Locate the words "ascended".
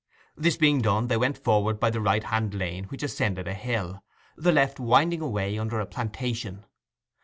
3.03-3.47